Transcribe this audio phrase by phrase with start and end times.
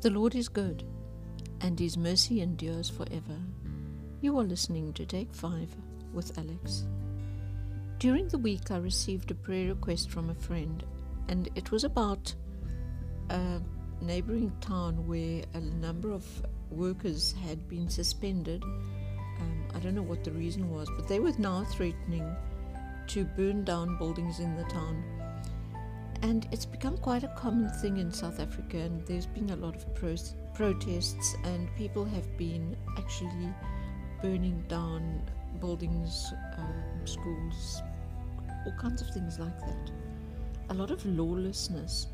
[0.00, 0.84] The Lord is good,
[1.60, 3.36] and his mercy endures forever.
[4.20, 5.74] You are listening to Take 5
[6.12, 6.86] with Alex.
[7.98, 10.84] During the week, I received a prayer request from a friend,
[11.28, 12.32] and it was about
[13.30, 13.60] a
[14.00, 16.24] neighboring town where a number of
[16.70, 18.62] workers had been suspended.
[18.62, 22.36] Um, I don't know what the reason was, but they were now threatening
[23.08, 25.02] to burn down buildings in the town.
[26.22, 29.76] And it's become quite a common thing in South Africa, and there's been a lot
[29.76, 30.16] of pro-
[30.54, 33.54] protests, and people have been actually
[34.20, 35.22] burning down
[35.60, 37.82] buildings, um, schools,
[38.66, 39.90] all kinds of things like that.
[40.70, 42.08] A lot of lawlessness.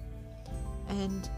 [0.89, 1.29] And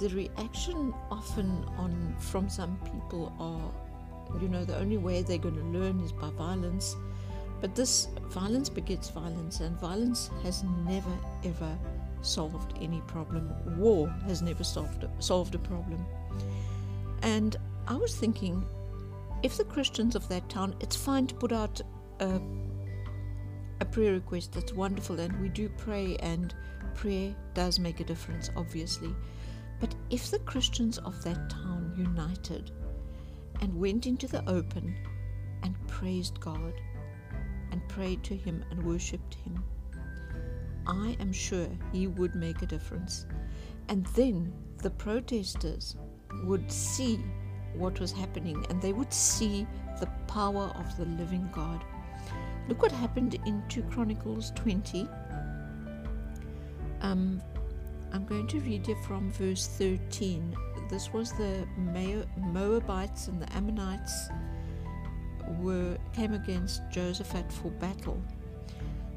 [0.00, 5.54] the reaction often on from some people are you know the only way they're going
[5.54, 6.96] to learn is by violence
[7.60, 11.12] but this violence begets violence and violence has never
[11.44, 11.78] ever
[12.22, 13.52] solved any problem.
[13.78, 16.04] War has never solved solved a problem.
[17.22, 17.56] And
[17.88, 18.64] i was thinking
[19.42, 21.80] if the christians of that town it's fine to put out
[22.18, 22.40] a,
[23.80, 26.54] a prayer request that's wonderful and we do pray and
[26.94, 29.14] prayer does make a difference obviously.
[29.78, 32.70] But if the Christians of that town united
[33.60, 34.96] and went into the open
[35.62, 36.72] and praised God
[37.76, 39.62] and prayed to Him and worshipped Him,
[40.86, 43.26] I am sure He would make a difference.
[43.88, 45.96] And then the protesters
[46.44, 47.20] would see
[47.74, 49.66] what was happening and they would see
[50.00, 51.84] the power of the living God.
[52.68, 55.06] Look what happened in 2 Chronicles 20.
[57.02, 57.42] Um,
[58.12, 60.56] I'm going to read you from verse 13.
[60.88, 64.30] This was the Moabites and the Ammonites
[65.60, 68.20] were came against Jehoshaphat for battle.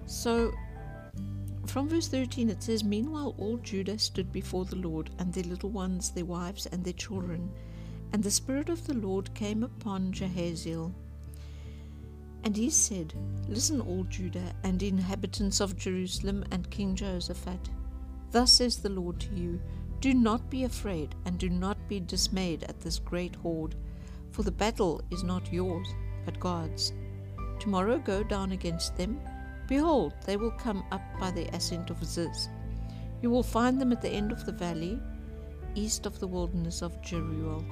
[0.05, 0.53] So
[1.69, 5.69] from verse 13 it says, Meanwhile all Judah stood before the Lord, and their little
[5.69, 7.51] ones, their wives, and their children.
[8.11, 10.91] And the Spirit of the Lord came upon Jehaziel
[12.43, 13.13] And he said,
[13.47, 17.69] Listen, all Judah, and inhabitants of Jerusalem, and King Jehoshaphat.
[18.31, 19.61] Thus says the Lord to you
[19.99, 23.75] Do not be afraid, and do not be dismayed at this great horde,
[24.31, 25.87] for the battle is not yours,
[26.29, 26.93] but God's.
[27.59, 29.19] Tomorrow go down against them.
[29.67, 32.49] Behold, they will come up by the ascent of Ziz.
[33.23, 34.99] You will find them at the end of the valley,
[35.73, 37.65] east of the wilderness of Jeruel.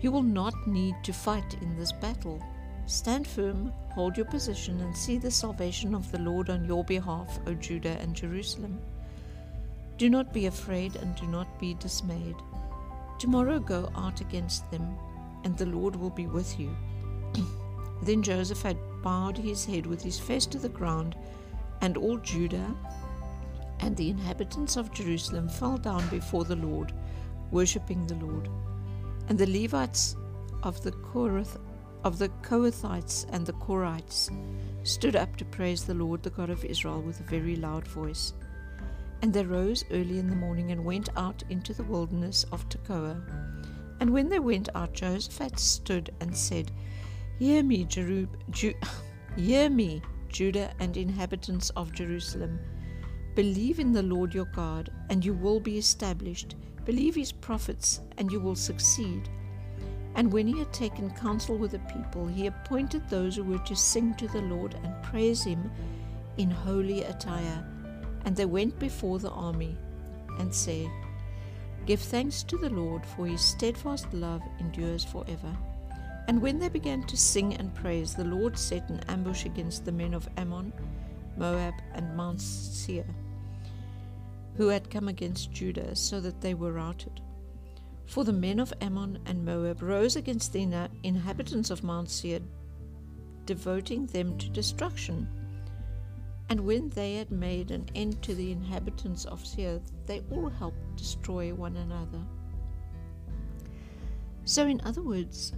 [0.00, 2.42] You will not need to fight in this battle.
[2.86, 7.38] Stand firm, hold your position, and see the salvation of the Lord on your behalf,
[7.46, 8.78] O Judah and Jerusalem.
[9.98, 12.36] Do not be afraid and do not be dismayed.
[13.18, 14.96] Tomorrow go out against them,
[15.44, 16.74] and the Lord will be with you.
[18.02, 21.16] Then Jehoshaphat bowed his head with his face to the ground,
[21.80, 22.74] and all Judah
[23.80, 26.92] and the inhabitants of Jerusalem fell down before the Lord,
[27.50, 28.48] worshipping the Lord.
[29.28, 30.16] And the Levites
[30.62, 31.58] of the Korath,
[32.04, 34.30] of the Kohathites and the Korites
[34.82, 38.34] stood up to praise the Lord, the God of Israel, with a very loud voice.
[39.22, 43.22] And they rose early in the morning and went out into the wilderness of Tekoa.
[44.00, 46.70] And when they went out, Jehoshaphat stood and said,
[47.38, 48.74] Hear me, Jeru- Ju-
[49.36, 52.58] Hear me, Judah and inhabitants of Jerusalem.
[53.34, 56.56] Believe in the Lord your God, and you will be established.
[56.84, 59.28] Believe his prophets, and you will succeed.
[60.14, 63.74] And when he had taken counsel with the people, he appointed those who were to
[63.74, 65.70] sing to the Lord and praise him
[66.36, 67.64] in holy attire
[68.24, 69.76] and they went before the army
[70.38, 70.88] and said,
[71.86, 75.54] Give thanks to the Lord, for his steadfast love endures forever.
[76.26, 79.92] And when they began to sing and praise, the Lord set an ambush against the
[79.92, 80.72] men of Ammon,
[81.36, 83.04] Moab, and Mount Seir,
[84.56, 87.20] who had come against Judah, so that they were routed.
[88.06, 92.40] For the men of Ammon and Moab rose against the inhabitants of Mount Seir,
[93.46, 95.28] devoting them to destruction.
[96.48, 100.96] And when they had made an end to the inhabitants of Seir, they all helped
[100.96, 102.20] destroy one another.
[104.44, 105.54] So, in other words,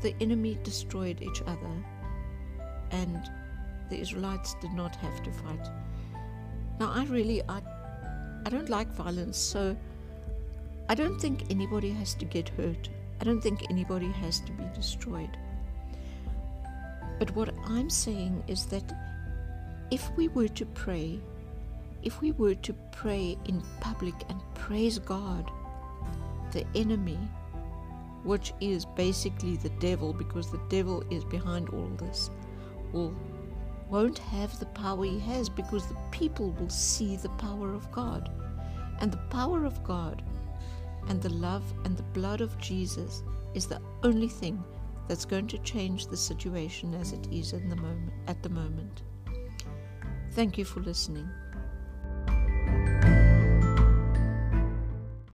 [0.00, 1.84] the enemy destroyed each other,
[2.90, 3.30] and
[3.90, 5.68] the Israelites did not have to fight.
[6.78, 7.60] Now, I really, I,
[8.46, 9.76] I don't like violence, so
[10.88, 12.88] I don't think anybody has to get hurt.
[13.20, 15.36] I don't think anybody has to be destroyed.
[17.18, 18.94] But what I'm saying is that
[19.90, 21.20] if we were to pray,
[22.02, 25.50] if we were to pray in public and praise God,
[26.52, 27.18] the enemy,
[28.24, 32.30] which is basically the devil, because the devil is behind all this,
[32.92, 33.14] will
[33.90, 38.30] won't have the power he has because the people will see the power of God.
[39.00, 40.22] And the power of God
[41.08, 43.22] and the love and the blood of Jesus
[43.54, 44.62] is the only thing
[45.06, 49.02] that's going to change the situation as it is in the moment at the moment.
[50.32, 51.28] Thank you for listening.